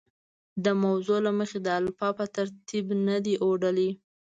[0.65, 3.89] د موضوع له مخې د الفبا په ترتیب نه دي اوډلي.